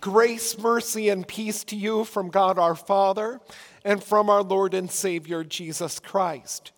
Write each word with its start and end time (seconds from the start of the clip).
Grace, 0.00 0.58
mercy, 0.58 1.10
and 1.10 1.28
peace 1.28 1.64
to 1.64 1.76
you 1.76 2.04
from 2.04 2.30
God 2.30 2.58
our 2.58 2.74
Father 2.74 3.40
and 3.84 4.02
from 4.02 4.30
our 4.30 4.42
Lord 4.42 4.72
and 4.72 4.90
Savior 4.90 5.44
Jesus 5.44 5.98
Christ. 5.98 6.72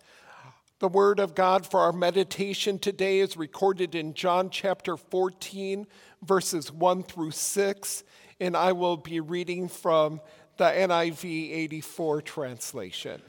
The 0.80 0.88
word 0.88 1.20
of 1.20 1.36
God 1.36 1.64
for 1.64 1.78
our 1.78 1.92
meditation 1.92 2.78
today 2.78 3.20
is 3.20 3.36
recorded 3.36 3.94
in 3.94 4.14
John 4.14 4.50
chapter 4.50 4.96
14, 4.96 5.86
verses 6.24 6.72
1 6.72 7.04
through 7.04 7.30
6, 7.30 8.04
and 8.40 8.56
I 8.56 8.72
will 8.72 8.96
be 8.96 9.20
reading 9.20 9.68
from 9.68 10.20
the 10.56 10.64
NIV 10.64 11.52
84 11.52 12.20
translation. 12.22 13.22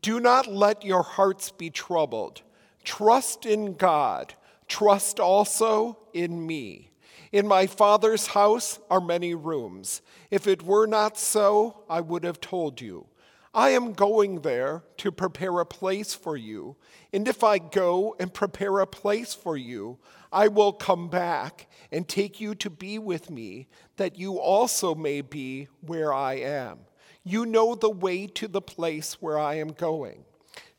Do 0.00 0.20
not 0.20 0.46
let 0.46 0.84
your 0.84 1.02
hearts 1.02 1.50
be 1.50 1.70
troubled. 1.70 2.42
Trust 2.84 3.46
in 3.46 3.74
God. 3.74 4.34
Trust 4.68 5.18
also 5.18 5.98
in 6.14 6.46
me. 6.46 6.91
In 7.32 7.46
my 7.48 7.66
Father's 7.66 8.28
house 8.28 8.78
are 8.90 9.00
many 9.00 9.34
rooms. 9.34 10.02
If 10.30 10.46
it 10.46 10.62
were 10.62 10.86
not 10.86 11.18
so, 11.18 11.84
I 11.88 12.00
would 12.00 12.24
have 12.24 12.40
told 12.40 12.80
you. 12.80 13.06
I 13.54 13.70
am 13.70 13.92
going 13.92 14.40
there 14.40 14.82
to 14.98 15.12
prepare 15.12 15.60
a 15.60 15.66
place 15.66 16.14
for 16.14 16.36
you. 16.36 16.76
And 17.12 17.28
if 17.28 17.44
I 17.44 17.58
go 17.58 18.16
and 18.18 18.32
prepare 18.32 18.80
a 18.80 18.86
place 18.86 19.34
for 19.34 19.58
you, 19.58 19.98
I 20.32 20.48
will 20.48 20.72
come 20.72 21.08
back 21.08 21.68
and 21.90 22.08
take 22.08 22.40
you 22.40 22.54
to 22.54 22.70
be 22.70 22.98
with 22.98 23.30
me, 23.30 23.68
that 23.96 24.18
you 24.18 24.38
also 24.38 24.94
may 24.94 25.20
be 25.20 25.68
where 25.82 26.14
I 26.14 26.34
am. 26.34 26.78
You 27.24 27.44
know 27.44 27.74
the 27.74 27.90
way 27.90 28.26
to 28.26 28.48
the 28.48 28.62
place 28.62 29.20
where 29.20 29.38
I 29.38 29.54
am 29.56 29.68
going. 29.68 30.24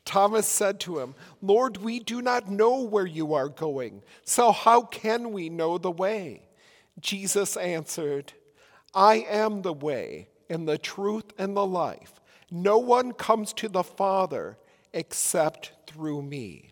Thomas 0.04 0.46
said 0.46 0.80
to 0.80 0.98
him, 0.98 1.14
Lord, 1.40 1.78
we 1.78 1.98
do 1.98 2.20
not 2.20 2.50
know 2.50 2.82
where 2.82 3.06
you 3.06 3.34
are 3.34 3.48
going, 3.48 4.02
so 4.24 4.52
how 4.52 4.82
can 4.82 5.32
we 5.32 5.48
know 5.48 5.78
the 5.78 5.90
way? 5.90 6.42
Jesus 7.00 7.56
answered, 7.56 8.32
I 8.94 9.26
am 9.28 9.62
the 9.62 9.72
way 9.72 10.28
and 10.48 10.68
the 10.68 10.78
truth 10.78 11.32
and 11.38 11.56
the 11.56 11.66
life. 11.66 12.20
No 12.50 12.78
one 12.78 13.12
comes 13.12 13.52
to 13.54 13.68
the 13.68 13.82
Father 13.82 14.58
except 14.92 15.72
through 15.86 16.22
me. 16.22 16.70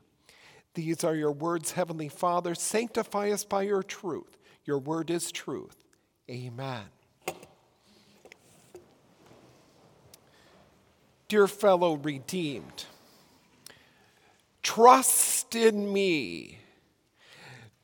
These 0.74 1.04
are 1.04 1.14
your 1.14 1.32
words, 1.32 1.72
Heavenly 1.72 2.08
Father. 2.08 2.54
Sanctify 2.54 3.30
us 3.30 3.44
by 3.44 3.62
your 3.62 3.82
truth. 3.82 4.38
Your 4.64 4.78
word 4.78 5.10
is 5.10 5.32
truth. 5.32 5.76
Amen. 6.30 6.84
Dear 11.28 11.48
fellow 11.48 11.94
redeemed, 11.94 12.84
Trust 14.74 15.54
in 15.54 15.92
me. 15.92 16.58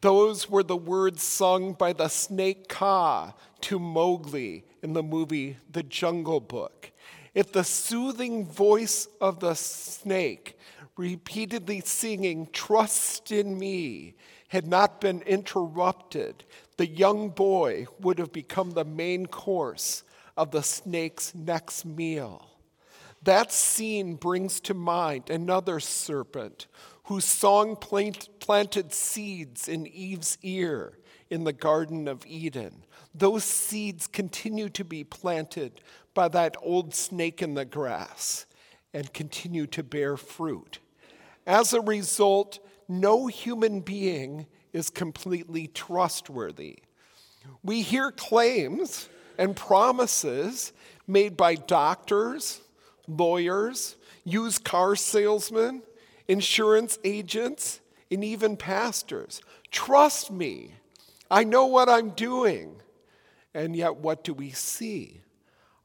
Those 0.01 0.49
were 0.49 0.63
the 0.63 0.75
words 0.75 1.23
sung 1.23 1.75
by 1.75 1.93
the 1.93 2.09
snake 2.09 2.67
Kaa 2.71 3.35
to 3.61 3.79
Mowgli 3.79 4.65
in 4.83 4.95
the 4.95 5.03
movie 5.03 5.59
The 5.71 5.83
Jungle 5.83 6.41
Book. 6.41 6.91
If 7.35 7.53
the 7.53 7.63
soothing 7.63 8.47
voice 8.47 9.07
of 9.21 9.39
the 9.39 9.53
snake, 9.53 10.59
repeatedly 10.97 11.81
singing, 11.81 12.49
Trust 12.55 13.33
in 13.33 13.59
me, 13.59 14.15
had 14.49 14.67
not 14.67 14.99
been 14.99 15.21
interrupted, 15.27 16.43
the 16.79 16.87
young 16.87 17.29
boy 17.29 17.87
would 18.01 18.19
have 18.19 18.33
become 18.33 18.71
the 18.71 18.87
main 18.87 19.27
course 19.27 20.05
of 20.39 20.53
the 20.53 20.63
snake's 20.63 21.35
next 21.35 21.85
meal. 21.85 22.48
That 23.23 23.53
scene 23.53 24.15
brings 24.15 24.61
to 24.61 24.75
mind 24.75 25.31
another 25.31 25.81
serpent 25.81 26.67
whose 27.05 27.25
song 27.25 27.77
plant, 27.77 28.29
planted 28.39 28.93
seeds 28.93 29.69
in 29.69 29.87
Eve's 29.87 30.39
ear 30.43 30.99
in 31.31 31.45
the 31.45 31.53
Garden 31.53 32.07
of 32.09 32.25
Eden. 32.27 32.85
Those 33.15 33.45
seeds 33.45 34.07
continue 34.07 34.69
to 34.71 34.85
be 34.85 35.05
planted 35.05 35.81
by 36.15 36.29
that 36.29 36.57
old 36.63 36.95
snake 36.95 37.43
in 37.43 37.55
the 37.55 37.65
grass 37.65 38.47
and 38.95 39.13
continue 39.13 39.67
to 39.69 39.83
bear 39.83 40.17
fruit. 40.17 40.79
As 41.47 41.73
a 41.73 41.81
result, 41.81 42.59
no 42.89 43.27
human 43.27 43.81
being 43.81 44.47
is 44.73 44.91
completely 44.91 45.67
trustworthy. 45.67 46.79
We 47.63 47.83
hear 47.83 48.11
claims 48.11 49.09
and 49.39 49.57
promises 49.57 50.73
made 51.07 51.37
by 51.37 51.55
doctors, 51.55 52.61
lawyers, 53.09 53.97
used 54.25 54.65
car 54.65 54.95
salesmen, 54.95 55.83
insurance 56.29 56.99
agents, 57.05 57.81
and 58.11 58.23
even 58.23 58.57
pastors. 58.57 59.41
Trust 59.71 60.31
me, 60.31 60.75
I 61.31 61.45
know 61.45 61.67
what 61.67 61.89
I'm 61.89 62.11
doing. 62.11 62.77
And 63.55 63.75
yet, 63.75 63.97
what 63.97 64.25
do 64.25 64.35
we 64.35 64.51
see? 64.51 65.23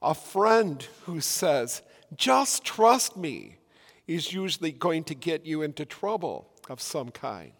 A 0.01 0.13
friend 0.13 0.85
who 1.05 1.21
says, 1.21 1.81
just 2.15 2.63
trust 2.63 3.17
me, 3.17 3.57
is 4.05 4.33
usually 4.33 4.71
going 4.71 5.03
to 5.05 5.15
get 5.15 5.45
you 5.45 5.61
into 5.61 5.85
trouble 5.85 6.49
of 6.69 6.81
some 6.81 7.09
kind. 7.09 7.53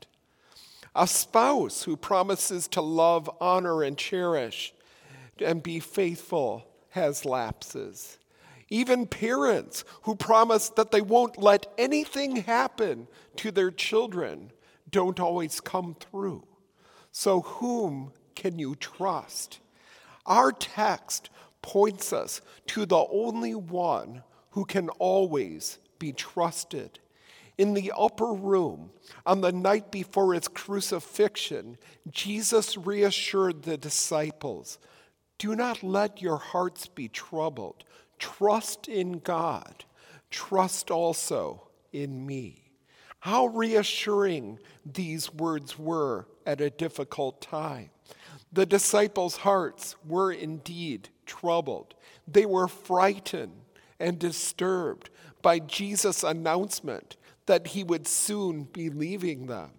A 0.95 1.07
spouse 1.07 1.83
who 1.83 1.97
promises 1.97 2.67
to 2.69 2.81
love, 2.81 3.29
honor, 3.39 3.81
and 3.81 3.97
cherish 3.97 4.73
and 5.39 5.63
be 5.63 5.79
faithful 5.79 6.67
has 6.89 7.25
lapses. 7.25 8.19
Even 8.73 9.05
parents 9.05 9.85
who 10.01 10.15
promise 10.15 10.69
that 10.69 10.89
they 10.89 10.99
won't 10.99 11.37
let 11.37 11.71
anything 11.77 12.37
happen 12.37 13.07
to 13.35 13.51
their 13.51 13.69
children 13.69 14.51
don't 14.89 15.19
always 15.19 15.61
come 15.61 15.95
through. 15.99 16.47
So, 17.11 17.41
whom 17.41 18.13
can 18.33 18.57
you 18.57 18.73
trust? 18.73 19.59
Our 20.25 20.51
text 20.51 21.29
points 21.61 22.11
us 22.11 22.41
to 22.69 22.87
the 22.87 23.05
only 23.11 23.53
one 23.53 24.23
who 24.49 24.65
can 24.65 24.89
always 24.89 25.77
be 25.99 26.11
trusted. 26.11 26.97
In 27.59 27.75
the 27.75 27.93
upper 27.95 28.33
room, 28.33 28.89
on 29.23 29.41
the 29.41 29.51
night 29.51 29.91
before 29.91 30.33
his 30.33 30.47
crucifixion, 30.47 31.77
Jesus 32.09 32.75
reassured 32.75 33.61
the 33.61 33.77
disciples 33.77 34.79
Do 35.37 35.55
not 35.55 35.83
let 35.83 36.23
your 36.23 36.37
hearts 36.37 36.87
be 36.87 37.07
troubled. 37.07 37.83
Trust 38.23 38.87
in 38.87 39.19
God. 39.19 39.83
Trust 40.31 40.89
also 40.89 41.67
in 41.91 42.25
me. 42.25 42.71
How 43.19 43.47
reassuring 43.47 44.59
these 44.85 45.33
words 45.33 45.77
were 45.77 46.29
at 46.45 46.61
a 46.61 46.69
difficult 46.69 47.41
time. 47.41 47.89
The 48.53 48.65
disciples' 48.65 49.35
hearts 49.35 49.97
were 50.07 50.31
indeed 50.31 51.09
troubled. 51.25 51.95
They 52.25 52.45
were 52.45 52.69
frightened 52.69 53.59
and 53.99 54.17
disturbed 54.19 55.09
by 55.41 55.59
Jesus' 55.59 56.23
announcement 56.23 57.17
that 57.45 57.67
he 57.67 57.83
would 57.83 58.07
soon 58.07 58.63
be 58.63 58.89
leaving 58.89 59.47
them. 59.47 59.71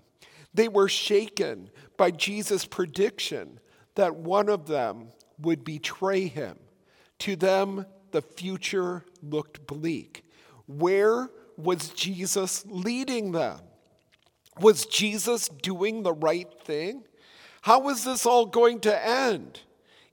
They 0.53 0.69
were 0.69 0.91
shaken 0.91 1.71
by 1.97 2.11
Jesus' 2.11 2.66
prediction 2.66 3.59
that 3.94 4.16
one 4.16 4.50
of 4.50 4.66
them 4.66 5.12
would 5.38 5.65
betray 5.65 6.26
him. 6.26 6.59
To 7.21 7.37
them, 7.37 7.87
the 8.14 8.22
future 8.22 9.04
looked 9.25 9.66
bleak. 9.66 10.25
Where 10.69 11.30
was 11.56 11.88
Jesus 11.88 12.64
leading 12.64 13.32
them? 13.32 13.58
Was 14.60 14.86
Jesus 14.86 15.48
doing 15.48 16.04
the 16.04 16.12
right 16.12 16.48
thing? 16.62 17.02
How 17.62 17.80
was 17.80 18.04
this 18.04 18.25
all 18.25 18.47
going 18.47 18.78
to 18.80 19.06
end? 19.06 19.62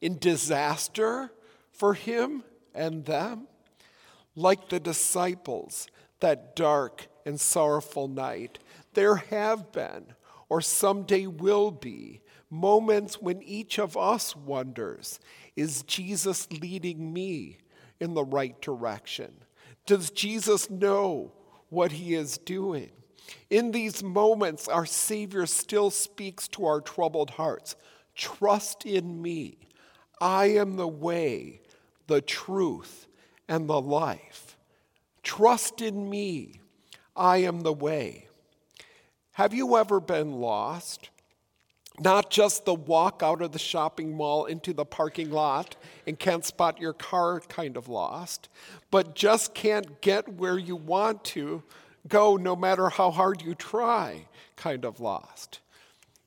In 0.02 0.18
disaster 0.18 1.32
for 1.72 1.94
him 1.94 2.44
and 2.74 3.06
them? 3.06 3.48
Like 4.36 4.70
the 4.70 4.80
disciples 4.80 5.86
that 6.22 6.56
dark 6.56 7.06
and 7.24 7.40
sorrowful 7.40 8.08
night, 8.08 8.58
there 8.96 9.18
have 9.18 9.72
been, 9.72 10.08
or 10.50 10.60
someday 10.62 11.28
will 11.28 11.70
be, 11.70 12.22
moments 12.50 13.22
when 13.22 13.44
each 13.44 13.78
of 13.78 13.96
us 13.96 14.36
wonders 14.36 15.20
Is 15.56 15.84
Jesus 15.84 16.52
leading 16.52 17.14
me 17.14 17.60
in 18.02 18.16
the 18.16 18.26
right 18.26 18.60
direction? 18.62 19.32
Does 19.86 20.10
Jesus 20.10 20.70
know 20.70 21.32
what 21.70 21.94
he 21.94 22.16
is 22.16 22.38
doing? 22.38 22.90
In 23.50 23.72
these 23.72 24.04
moments, 24.04 24.68
our 24.68 24.86
Savior 24.86 25.46
still 25.46 25.90
speaks 25.90 26.48
to 26.50 26.66
our 26.66 26.82
troubled 26.82 27.30
hearts 27.32 27.78
Trust 28.14 28.86
in 28.86 29.22
me. 29.22 29.58
I 30.20 30.48
am 30.48 30.76
the 30.76 30.88
way, 30.88 31.62
the 32.08 32.22
truth, 32.22 33.08
and 33.48 33.70
the 33.70 33.80
life. 33.80 34.58
Trust 35.24 35.82
in 35.82 36.10
me. 36.10 36.60
I 37.16 37.38
am 37.38 37.62
the 37.62 37.74
way. 37.74 38.28
Have 39.34 39.54
you 39.54 39.78
ever 39.78 40.00
been 40.00 40.34
lost? 40.34 41.10
Not 42.00 42.32
just 42.32 42.66
the 42.66 42.74
walk 42.74 43.22
out 43.24 43.42
of 43.42 43.52
the 43.52 43.60
shopping 43.60 44.16
mall 44.16 44.46
into 44.46 44.74
the 44.74 44.86
parking 44.86 45.30
lot 45.30 45.76
and 46.08 46.18
can't 46.18 46.46
spot 46.46 46.80
your 46.80 46.94
car 46.94 47.42
kind 47.42 47.78
of 47.78 47.90
lost, 47.90 48.50
but 48.90 49.14
just 49.14 49.54
can't 49.54 50.02
get 50.02 50.28
where 50.36 50.58
you 50.58 50.76
want 50.76 51.24
to 51.26 51.64
go 52.08 52.38
no 52.38 52.56
matter 52.56 52.90
how 52.90 53.12
hard 53.12 53.42
you 53.42 53.54
try 53.54 54.26
kind 54.56 54.86
of 54.86 55.00
lost. 55.00 55.60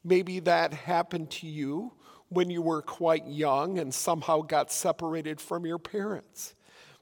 Maybe 0.04 0.38
that 0.40 0.74
happened 0.74 1.30
to 1.32 1.46
you 1.46 1.92
when 2.28 2.50
you 2.50 2.62
were 2.62 2.82
quite 2.82 3.26
young 3.26 3.78
and 3.78 3.92
somehow 3.92 4.42
got 4.42 4.70
separated 4.70 5.40
from 5.40 5.64
your 5.64 5.78
parents. 5.78 6.54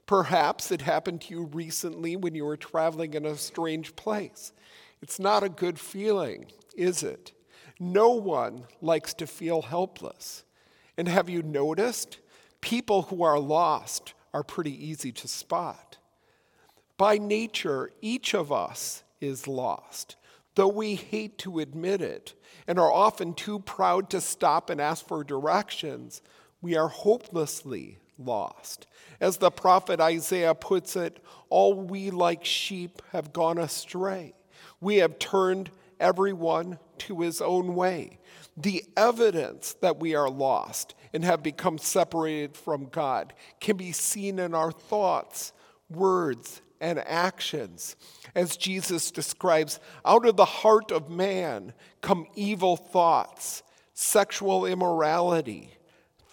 Perhaps 0.05 0.71
it 0.71 0.81
happened 0.81 1.21
to 1.21 1.33
you 1.33 1.43
recently 1.53 2.15
when 2.15 2.35
you 2.35 2.45
were 2.45 2.57
traveling 2.57 3.13
in 3.13 3.25
a 3.25 3.37
strange 3.37 3.95
place. 3.95 4.51
It's 5.01 5.19
not 5.19 5.43
a 5.43 5.49
good 5.49 5.79
feeling, 5.79 6.47
is 6.75 7.03
it? 7.03 7.33
No 7.83 8.11
one 8.11 8.63
likes 8.81 9.13
to 9.15 9.27
feel 9.27 9.61
helpless. 9.61 10.45
And 10.97 11.09
have 11.09 11.27
you 11.27 11.43
noticed? 11.43 12.19
People 12.61 13.03
who 13.03 13.23
are 13.23 13.37
lost 13.37 14.13
are 14.33 14.41
pretty 14.41 14.71
easy 14.87 15.11
to 15.11 15.27
spot. 15.27 15.97
By 16.97 17.17
nature, 17.17 17.91
each 17.99 18.33
of 18.33 18.53
us 18.53 19.03
is 19.19 19.49
lost, 19.49 20.15
though 20.55 20.69
we 20.69 20.95
hate 20.95 21.37
to 21.39 21.59
admit 21.59 22.01
it 22.01 22.35
and 22.67 22.79
are 22.79 22.91
often 22.91 23.33
too 23.33 23.59
proud 23.59 24.09
to 24.11 24.21
stop 24.21 24.69
and 24.69 24.79
ask 24.79 25.05
for 25.05 25.21
directions. 25.21 26.21
We 26.61 26.77
are 26.77 26.87
hopelessly 26.87 27.97
lost. 28.17 28.87
As 29.19 29.37
the 29.37 29.51
prophet 29.51 29.99
Isaiah 29.99 30.55
puts 30.55 30.95
it, 30.95 31.21
all 31.49 31.73
we 31.73 32.11
like 32.11 32.45
sheep 32.45 33.01
have 33.11 33.33
gone 33.33 33.57
astray. 33.57 34.35
We 34.79 34.97
have 34.97 35.19
turned 35.19 35.69
everyone 35.99 36.79
to 36.99 37.21
his 37.21 37.41
own 37.41 37.75
way. 37.75 38.19
The 38.55 38.83
evidence 38.95 39.75
that 39.81 39.99
we 39.99 40.15
are 40.15 40.29
lost 40.29 40.95
and 41.13 41.23
have 41.23 41.43
become 41.43 41.77
separated 41.77 42.57
from 42.57 42.85
God 42.85 43.33
can 43.59 43.77
be 43.77 43.91
seen 43.91 44.39
in 44.39 44.53
our 44.53 44.71
thoughts, 44.71 45.53
words, 45.89 46.61
and 46.81 46.99
actions. 46.99 47.95
As 48.35 48.57
Jesus 48.57 49.11
describes, 49.11 49.79
out 50.05 50.25
of 50.25 50.35
the 50.35 50.45
heart 50.45 50.91
of 50.91 51.09
man 51.09 51.73
come 52.01 52.27
evil 52.35 52.75
thoughts, 52.75 53.63
sexual 53.93 54.65
immorality, 54.65 55.77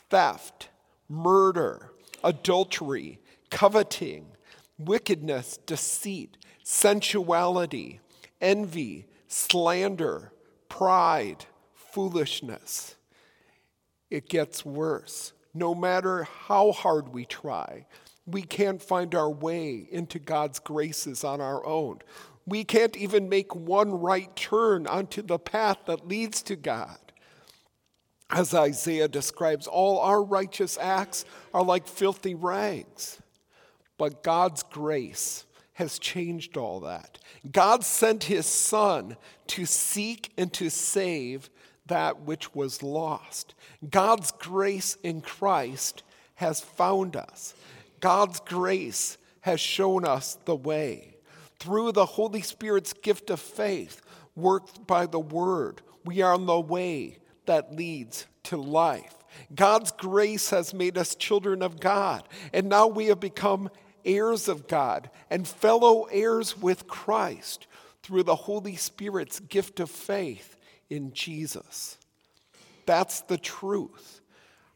theft, 0.09 0.69
murder, 1.09 1.93
adultery, 2.25 3.21
coveting, 3.51 4.27
wickedness, 4.79 5.59
deceit, 5.67 6.37
sensuality, 6.65 8.01
envy, 8.41 9.07
slander, 9.29 10.33
pride, 10.71 11.45
foolishness. 11.75 12.97
It 14.09 14.31
gets 14.31 14.65
worse. 14.65 15.35
No 15.53 15.75
matter 15.75 16.23
how 16.47 16.73
hard 16.73 17.11
we 17.11 17.27
try, 17.27 17.87
we 18.25 18.43
can't 18.43 18.83
find 18.83 19.15
our 19.15 19.31
way 19.31 19.87
into 19.91 20.19
God's 20.19 20.59
graces 20.59 21.25
on 21.25 21.43
our 21.43 21.67
own. 21.67 21.99
We 22.47 22.65
can't 22.65 22.97
even 22.97 23.29
make 23.29 23.55
one 23.55 23.91
right 23.91 24.35
turn 24.35 24.87
onto 24.87 25.21
the 25.21 25.39
path 25.39 25.79
that 25.87 26.09
leads 26.09 26.43
to 26.45 26.57
God. 26.57 26.99
As 28.31 28.55
Isaiah 28.55 29.09
describes, 29.09 29.67
all 29.67 29.99
our 29.99 30.23
righteous 30.23 30.79
acts 30.81 31.25
are 31.53 31.65
like 31.65 31.89
filthy 31.89 32.35
rags. 32.35 33.21
But 33.99 34.23
God's 34.23 34.63
grace 34.63 35.45
has 35.81 35.99
changed 35.99 36.59
all 36.59 36.81
that. 36.81 37.19
God 37.51 37.85
sent 37.85 38.25
his 38.25 38.45
Son 38.45 39.17
to 39.47 39.65
seek 39.65 40.31
and 40.37 40.53
to 40.53 40.69
save 40.69 41.49
that 41.87 42.21
which 42.21 42.55
was 42.55 42.83
lost. 42.83 43.55
God's 43.89 44.31
grace 44.31 44.99
in 45.03 45.23
Christ 45.23 46.03
has 46.35 46.61
found 46.61 47.17
us. 47.17 47.55
God's 48.01 48.41
grace 48.41 49.17
has 49.41 49.59
shown 49.59 50.05
us 50.05 50.37
the 50.45 50.55
way. 50.55 51.17
Through 51.59 51.93
the 51.93 52.05
Holy 52.05 52.43
Spirit's 52.43 52.93
gift 52.93 53.31
of 53.31 53.41
faith, 53.41 54.03
worked 54.37 54.87
by 54.87 55.07
the 55.07 55.19
Word, 55.19 55.81
we 56.05 56.21
are 56.21 56.35
on 56.35 56.45
the 56.45 56.61
way 56.61 57.17
that 57.47 57.75
leads 57.75 58.27
to 58.45 58.59
life. 58.59 59.15
God's 59.55 59.93
grace 59.93 60.51
has 60.51 60.75
made 60.75 60.99
us 60.99 61.15
children 61.15 61.63
of 61.63 61.81
God, 61.81 62.29
and 62.53 62.69
now 62.69 62.87
we 62.87 63.07
have 63.07 63.21
become 63.21 63.71
heirs 64.05 64.49
of 64.49 64.69
God 64.69 65.11
and 65.31 65.47
fellow 65.47 66.05
heirs 66.05 66.57
with 66.57 66.87
Christ 66.87 67.67
through 68.03 68.25
the 68.25 68.35
Holy 68.35 68.77
Spirit's 68.77 69.41
gift 69.41 69.81
of 69.81 69.91
faith 69.91 70.57
in 70.89 71.13
Jesus. 71.13 71.99
That's 72.87 73.21
the 73.23 73.39
truth. 73.39 74.21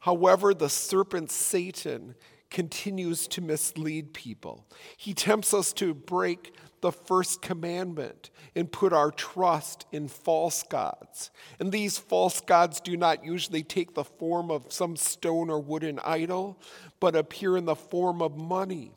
However, 0.00 0.54
the 0.54 0.68
serpent 0.68 1.30
Satan 1.30 2.14
continues 2.50 3.26
to 3.26 3.40
mislead 3.40 4.14
people. 4.14 4.64
He 4.96 5.14
tempts 5.14 5.52
us 5.52 5.72
to 5.74 5.92
break 5.92 6.54
the 6.82 6.92
first 6.92 7.40
commandment 7.40 8.30
and 8.54 8.70
put 8.70 8.92
our 8.92 9.10
trust 9.10 9.86
in 9.90 10.06
false 10.06 10.62
gods. 10.62 11.30
And 11.58 11.72
these 11.72 11.96
false 11.96 12.40
gods 12.42 12.80
do 12.80 12.96
not 12.96 13.24
usually 13.24 13.62
take 13.62 13.94
the 13.94 14.04
form 14.04 14.50
of 14.50 14.70
some 14.70 14.94
stone 14.94 15.48
or 15.48 15.58
wooden 15.58 15.98
idol, 16.04 16.60
but 17.00 17.16
appear 17.16 17.56
in 17.56 17.64
the 17.64 17.74
form 17.74 18.20
of 18.20 18.36
money, 18.36 18.92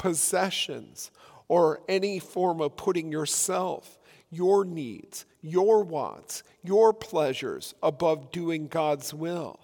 possessions, 0.00 1.10
or 1.46 1.82
any 1.86 2.18
form 2.18 2.62
of 2.62 2.74
putting 2.74 3.12
yourself, 3.12 3.98
your 4.30 4.64
needs, 4.64 5.26
your 5.42 5.84
wants, 5.84 6.42
your 6.62 6.94
pleasures 6.94 7.74
above 7.82 8.32
doing 8.32 8.66
God's 8.66 9.12
will. 9.12 9.60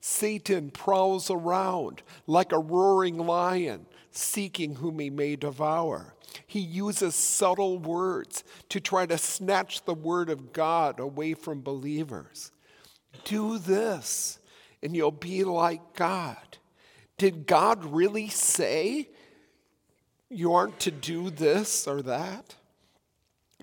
Satan 0.00 0.70
prowls 0.70 1.28
around 1.28 2.02
like 2.28 2.52
a 2.52 2.58
roaring 2.58 3.18
lion, 3.18 3.84
seeking 4.12 4.76
whom 4.76 5.00
he 5.00 5.10
may 5.10 5.34
devour. 5.34 6.14
He 6.46 6.60
uses 6.60 7.16
subtle 7.16 7.80
words 7.80 8.44
to 8.68 8.78
try 8.78 9.06
to 9.06 9.18
snatch 9.18 9.84
the 9.84 9.94
word 9.94 10.30
of 10.30 10.52
God 10.52 11.00
away 11.00 11.34
from 11.34 11.62
believers. 11.62 12.52
Do 13.24 13.58
this, 13.58 14.38
and 14.84 14.94
you'll 14.94 15.10
be 15.10 15.42
like 15.42 15.94
God. 15.94 16.58
Did 17.18 17.48
God 17.48 17.84
really 17.84 18.28
say 18.28 19.08
you 20.30 20.52
aren't 20.52 20.78
to 20.80 20.90
do 20.90 21.28
this 21.28 21.86
or 21.86 22.02
that? 22.02 22.54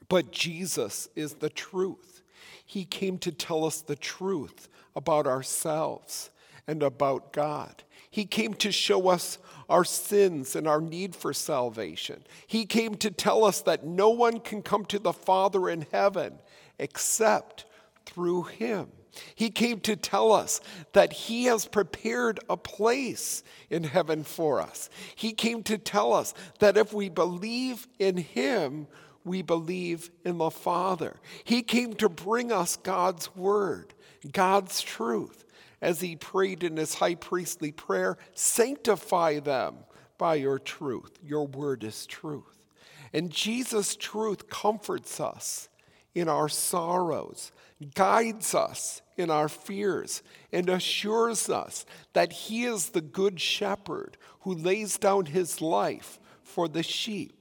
But 0.09 0.31
Jesus 0.31 1.09
is 1.15 1.35
the 1.35 1.49
truth. 1.49 2.21
He 2.65 2.85
came 2.85 3.17
to 3.19 3.31
tell 3.31 3.65
us 3.65 3.81
the 3.81 3.95
truth 3.95 4.67
about 4.95 5.25
ourselves 5.25 6.29
and 6.67 6.83
about 6.83 7.31
God. 7.31 7.83
He 8.09 8.25
came 8.25 8.53
to 8.55 8.71
show 8.71 9.09
us 9.09 9.37
our 9.69 9.85
sins 9.85 10.55
and 10.55 10.67
our 10.67 10.81
need 10.81 11.15
for 11.15 11.33
salvation. 11.33 12.23
He 12.45 12.65
came 12.65 12.95
to 12.95 13.11
tell 13.11 13.43
us 13.43 13.61
that 13.61 13.85
no 13.85 14.09
one 14.09 14.39
can 14.39 14.61
come 14.61 14.85
to 14.85 14.99
the 14.99 15.13
Father 15.13 15.69
in 15.69 15.85
heaven 15.91 16.39
except 16.79 17.65
through 18.05 18.43
Him. 18.43 18.89
He 19.35 19.49
came 19.49 19.79
to 19.81 19.95
tell 19.95 20.31
us 20.31 20.61
that 20.93 21.13
He 21.13 21.45
has 21.45 21.65
prepared 21.65 22.39
a 22.49 22.57
place 22.57 23.43
in 23.69 23.83
heaven 23.83 24.23
for 24.23 24.62
us. 24.62 24.89
He 25.15 25.33
came 25.33 25.63
to 25.63 25.77
tell 25.77 26.13
us 26.13 26.33
that 26.59 26.77
if 26.77 26.93
we 26.93 27.09
believe 27.09 27.88
in 28.00 28.17
Him, 28.17 28.88
we 29.24 29.41
believe 29.41 30.09
in 30.24 30.38
the 30.38 30.50
Father. 30.50 31.17
He 31.43 31.62
came 31.62 31.93
to 31.95 32.09
bring 32.09 32.51
us 32.51 32.75
God's 32.77 33.36
Word. 33.36 33.93
God's 34.31 34.81
truth. 34.81 35.45
As 35.81 36.01
he 36.01 36.15
prayed 36.15 36.63
in 36.63 36.77
his 36.77 36.95
high 36.95 37.15
priestly 37.15 37.71
prayer, 37.71 38.17
sanctify 38.33 39.39
them 39.39 39.75
by 40.17 40.36
your 40.36 40.57
truth. 40.57 41.19
Your 41.24 41.45
word 41.45 41.83
is 41.83 42.05
truth. 42.07 42.67
And 43.13 43.29
Jesus' 43.29 43.95
truth 43.95 44.50
comforts 44.50 45.19
us 45.19 45.69
in 46.15 46.27
our 46.27 46.50
sorrows, 46.50 47.51
guides 47.93 48.55
us 48.55 49.01
in 49.17 49.29
our 49.29 49.50
fears, 49.50 50.21
and 50.51 50.69
assures 50.69 51.50
us 51.50 51.86
that 52.13 52.31
he 52.31 52.63
is 52.63 52.89
the 52.89 53.01
good 53.01 53.39
shepherd 53.39 54.17
who 54.41 54.53
lays 54.53 54.97
down 54.97 55.25
his 55.25 55.62
life 55.62 56.19
for 56.43 56.67
the 56.67 56.83
sheep. 56.83 57.33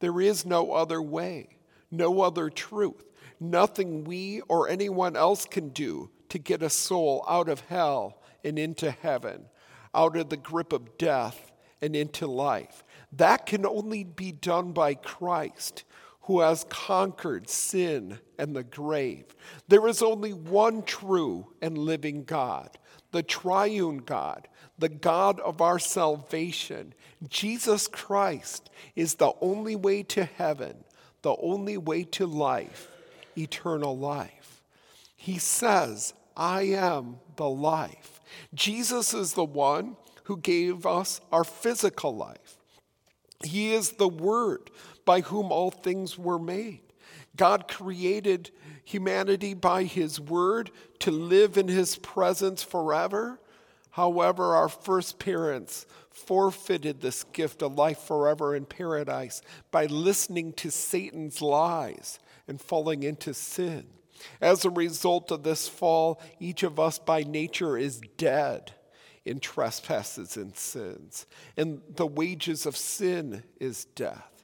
There 0.00 0.20
is 0.20 0.44
no 0.44 0.72
other 0.72 1.00
way, 1.00 1.58
no 1.90 2.20
other 2.20 2.50
truth, 2.50 3.04
nothing 3.40 4.04
we 4.04 4.42
or 4.42 4.68
anyone 4.68 5.16
else 5.16 5.44
can 5.44 5.70
do 5.70 6.10
to 6.28 6.38
get 6.38 6.62
a 6.62 6.70
soul 6.70 7.24
out 7.28 7.48
of 7.48 7.60
hell 7.60 8.22
and 8.44 8.58
into 8.58 8.90
heaven, 8.90 9.46
out 9.94 10.16
of 10.16 10.28
the 10.28 10.36
grip 10.36 10.72
of 10.72 10.98
death 10.98 11.52
and 11.80 11.96
into 11.96 12.26
life. 12.26 12.84
That 13.12 13.46
can 13.46 13.64
only 13.64 14.04
be 14.04 14.32
done 14.32 14.72
by 14.72 14.94
Christ, 14.94 15.84
who 16.26 16.40
has 16.40 16.66
conquered 16.68 17.48
sin 17.48 18.18
and 18.38 18.54
the 18.54 18.64
grave. 18.64 19.24
There 19.68 19.86
is 19.86 20.02
only 20.02 20.32
one 20.32 20.82
true 20.82 21.52
and 21.62 21.78
living 21.78 22.24
God, 22.24 22.78
the 23.12 23.22
triune 23.22 23.98
God, 23.98 24.48
the 24.78 24.88
God 24.88 25.38
of 25.40 25.60
our 25.60 25.78
salvation. 25.78 26.94
Jesus 27.28 27.86
Christ 27.86 28.70
is 28.96 29.14
the 29.14 29.32
only 29.40 29.76
way 29.76 30.02
to 30.04 30.24
heaven, 30.24 30.84
the 31.22 31.36
only 31.36 31.78
way 31.78 32.02
to 32.04 32.26
life, 32.26 32.88
eternal 33.38 33.96
life. 33.96 34.62
He 35.14 35.38
says, 35.38 36.12
I 36.36 36.62
am 36.62 37.18
the 37.36 37.48
life. 37.48 38.20
Jesus 38.52 39.14
is 39.14 39.34
the 39.34 39.44
one 39.44 39.96
who 40.24 40.36
gave 40.36 40.86
us 40.86 41.20
our 41.30 41.44
physical 41.44 42.16
life. 42.16 42.58
He 43.44 43.72
is 43.72 43.92
the 43.92 44.08
Word 44.08 44.70
by 45.06 45.22
whom 45.22 45.50
all 45.50 45.70
things 45.70 46.18
were 46.18 46.38
made. 46.38 46.80
God 47.36 47.68
created 47.68 48.50
humanity 48.84 49.54
by 49.54 49.84
his 49.84 50.20
word 50.20 50.70
to 50.98 51.10
live 51.10 51.56
in 51.56 51.68
his 51.68 51.96
presence 51.96 52.62
forever. 52.62 53.40
However, 53.90 54.54
our 54.54 54.68
first 54.68 55.18
parents 55.18 55.86
forfeited 56.10 57.00
this 57.00 57.24
gift 57.24 57.62
of 57.62 57.74
life 57.74 57.98
forever 57.98 58.54
in 58.54 58.66
paradise 58.66 59.42
by 59.70 59.86
listening 59.86 60.52
to 60.54 60.70
Satan's 60.70 61.40
lies 61.40 62.18
and 62.48 62.60
falling 62.60 63.02
into 63.02 63.32
sin. 63.32 63.86
As 64.40 64.64
a 64.64 64.70
result 64.70 65.30
of 65.30 65.42
this 65.42 65.68
fall, 65.68 66.20
each 66.40 66.62
of 66.62 66.80
us 66.80 66.98
by 66.98 67.22
nature 67.22 67.76
is 67.76 68.00
dead 68.16 68.72
in 69.24 69.40
trespasses 69.40 70.36
and 70.36 70.56
sins. 70.56 71.26
And 71.56 71.82
the 71.94 72.06
wages 72.06 72.64
of 72.64 72.76
sin 72.76 73.42
is 73.60 73.84
death. 73.84 74.35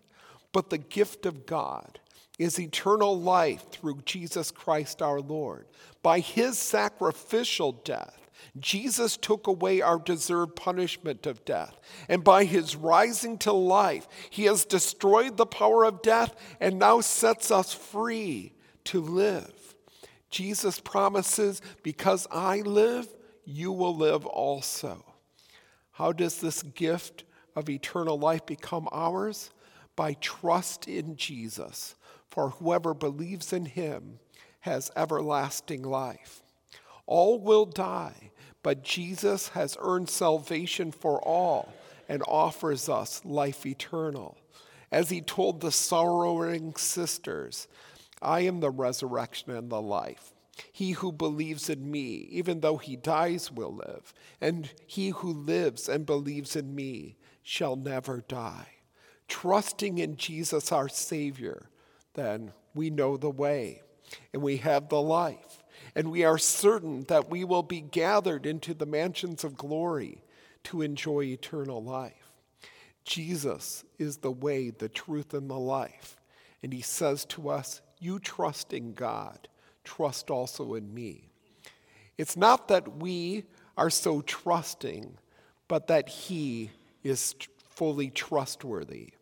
But 0.53 0.71
the 0.71 0.79
gift 0.79 1.27
of 1.27 1.47
God 1.47 1.99
is 2.39 2.59
eternal 2.59 3.19
life 3.19 3.71
through 3.71 4.03
Jesus 4.05 4.51
Christ 4.51 5.03
our 5.03 5.21
Lord. 5.21 5.67
By 6.03 6.21
his 6.21 6.59
sacrificial 6.59 7.73
death, 7.73 8.19
Jesus 8.59 9.17
took 9.17 9.47
away 9.47 9.81
our 9.81 9.99
deserved 9.99 10.57
punishment 10.57 11.27
of 11.27 11.45
death. 11.45 11.79
And 12.09 12.25
by 12.25 12.45
his 12.45 12.77
rising 12.77 13.39
to 13.39 13.53
life, 13.53 14.09
he 14.31 14.45
has 14.45 14.65
destroyed 14.65 15.37
the 15.37 15.47
power 15.47 15.85
of 15.85 16.03
death 16.03 16.35
and 16.61 16.79
now 16.79 17.01
sets 17.01 17.51
us 17.51 17.73
free 17.73 18.53
to 18.85 19.01
live. 19.01 19.75
Jesus 20.31 20.81
promises, 20.81 21.63
Because 21.83 22.27
I 22.31 22.59
live, 22.61 23.07
you 23.45 23.73
will 23.73 23.97
live 23.97 24.27
also. 24.27 25.05
How 25.93 26.13
does 26.13 26.41
this 26.41 26.63
gift 26.63 27.25
of 27.55 27.69
eternal 27.69 28.19
life 28.19 28.47
become 28.47 28.89
ours? 28.91 29.51
By 29.97 30.15
trust 30.15 30.89
in 30.89 31.17
Jesus. 31.17 31.95
For 32.31 32.51
whoever 32.51 32.95
believes 32.95 33.53
in 33.53 33.67
him 33.67 34.19
has 34.61 34.91
everlasting 34.97 35.83
life. 35.83 36.43
All 37.07 37.39
will 37.39 37.67
die, 37.67 38.31
but 38.63 38.85
Jesus 38.85 39.49
has 39.49 39.77
earned 39.81 40.09
salvation 40.09 40.93
for 40.93 41.21
all 41.21 41.73
and 42.09 42.23
offers 42.27 42.89
us 42.89 43.25
life 43.25 43.67
eternal. 43.67 44.39
As 44.91 45.11
he 45.11 45.21
told 45.21 45.61
the 45.61 45.73
sorrowing 45.73 46.75
sisters, 46.77 47.67
I 48.21 48.41
am 48.41 48.61
the 48.61 48.71
resurrection 48.71 49.51
and 49.51 49.71
the 49.71 49.81
life. 49.81 50.33
He 50.73 50.93
who 50.93 51.13
believes 51.13 51.69
in 51.69 51.91
me, 51.91 52.29
even 52.31 52.61
though 52.61 52.77
he 52.77 52.97
dies, 52.97 53.51
will 53.51 53.75
live, 53.75 54.13
and 54.41 54.71
he 54.87 55.09
who 55.09 55.33
lives 55.33 55.89
and 55.89 56.07
believes 56.07 56.55
in 56.55 56.75
me 56.75 57.17
shall 57.43 57.75
never 57.75 58.23
die. 58.29 58.69
Trusting 59.33 59.99
in 59.99 60.17
Jesus, 60.17 60.71
our 60.71 60.89
Savior, 60.89 61.71
then 62.15 62.53
we 62.75 62.91
know 62.91 63.17
the 63.17 63.31
way 63.31 63.83
and 64.33 64.43
we 64.43 64.59
have 64.59 64.89
the 64.91 65.01
life, 65.01 65.63
and 65.97 66.11
we 66.11 66.23
are 66.23 66.37
certain 66.37 67.05
that 67.05 67.31
we 67.31 67.43
will 67.43 67.63
be 67.63 67.81
gathered 67.81 68.45
into 68.45 68.75
the 68.75 68.85
mansions 68.85 69.43
of 69.43 69.57
glory 69.57 70.23
to 70.65 70.83
enjoy 70.83 71.23
eternal 71.23 71.83
life. 71.83 72.33
Jesus 73.05 73.85
is 73.99 74.19
the 74.19 74.31
way, 74.31 74.69
the 74.69 74.91
truth, 74.91 75.33
and 75.33 75.49
the 75.49 75.59
life. 75.59 76.17
And 76.63 76.73
he 76.73 76.83
says 76.83 77.25
to 77.27 77.49
us, 77.49 77.81
You 77.99 78.19
trust 78.19 78.75
in 78.75 78.93
God 78.93 79.49
trust 79.85 80.31
also 80.31 80.75
in 80.75 80.93
me. 80.93 81.31
It's 82.19 82.37
not 82.37 82.69
that 82.69 82.99
we 82.99 83.45
are 83.77 83.91
so 83.91 84.21
trusting, 84.23 85.17
but 85.69 85.87
that 85.89 86.09
He 86.09 86.71
is 87.03 87.35
fully 87.71 88.11
trustworthy. 88.11 89.15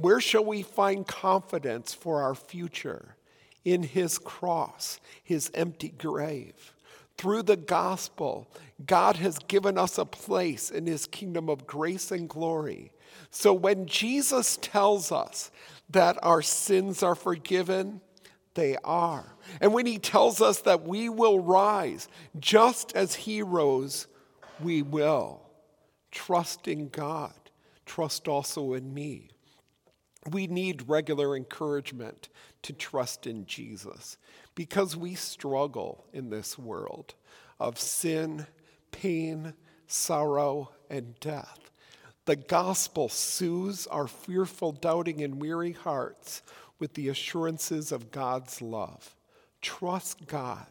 Where 0.00 0.20
shall 0.20 0.44
we 0.44 0.62
find 0.62 1.06
confidence 1.06 1.94
for 1.94 2.22
our 2.22 2.34
future? 2.34 3.16
In 3.64 3.82
His 3.82 4.18
cross, 4.18 5.00
His 5.22 5.50
empty 5.54 5.90
grave. 5.90 6.74
Through 7.18 7.42
the 7.42 7.56
gospel, 7.56 8.48
God 8.86 9.16
has 9.16 9.38
given 9.40 9.76
us 9.76 9.98
a 9.98 10.06
place 10.06 10.70
in 10.70 10.86
His 10.86 11.06
kingdom 11.06 11.48
of 11.50 11.66
grace 11.66 12.10
and 12.10 12.28
glory. 12.28 12.92
So 13.30 13.52
when 13.52 13.86
Jesus 13.86 14.58
tells 14.60 15.12
us 15.12 15.50
that 15.90 16.18
our 16.22 16.42
sins 16.42 17.02
are 17.02 17.14
forgiven, 17.14 18.00
they 18.54 18.76
are. 18.84 19.34
And 19.60 19.72
when 19.72 19.86
he 19.86 19.98
tells 19.98 20.40
us 20.40 20.60
that 20.62 20.82
we 20.82 21.08
will 21.08 21.40
rise 21.40 22.08
just 22.38 22.94
as 22.96 23.14
he 23.14 23.42
rose, 23.42 24.06
we 24.60 24.82
will. 24.82 25.40
Trust 26.10 26.66
in 26.66 26.88
God, 26.88 27.32
trust 27.86 28.26
also 28.26 28.72
in 28.72 28.92
me. 28.92 29.30
We 30.28 30.46
need 30.46 30.88
regular 30.88 31.36
encouragement 31.36 32.28
to 32.62 32.72
trust 32.72 33.26
in 33.26 33.46
Jesus 33.46 34.18
because 34.54 34.96
we 34.96 35.14
struggle 35.14 36.04
in 36.12 36.28
this 36.28 36.58
world 36.58 37.14
of 37.58 37.78
sin, 37.78 38.46
pain, 38.90 39.54
sorrow, 39.86 40.72
and 40.90 41.18
death. 41.20 41.70
The 42.26 42.36
gospel 42.36 43.08
soothes 43.08 43.86
our 43.86 44.06
fearful, 44.06 44.72
doubting, 44.72 45.22
and 45.22 45.40
weary 45.40 45.72
hearts 45.72 46.42
with 46.78 46.94
the 46.94 47.08
assurances 47.08 47.90
of 47.90 48.10
God's 48.10 48.60
love. 48.60 49.16
Trust 49.62 50.26
God, 50.26 50.66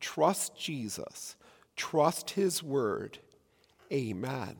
trust 0.00 0.56
Jesus, 0.58 1.36
trust 1.76 2.30
His 2.30 2.62
word. 2.62 3.18
Amen. 3.92 4.56